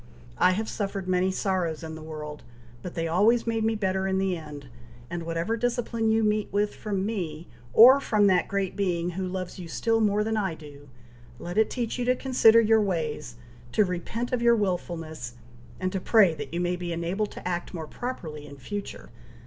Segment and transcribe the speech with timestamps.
[0.39, 2.41] I have suffered many sorrows in the world,
[2.81, 4.67] but they always made me better in the end,
[5.11, 9.59] and whatever discipline you meet with from me, or from that Great Being who loves
[9.59, 10.89] you still more than I do,
[11.37, 13.35] let it teach you to consider your ways,
[13.73, 15.35] to repent of your wilfulness,
[15.79, 19.11] and to pray that you may be enabled to act more properly in future."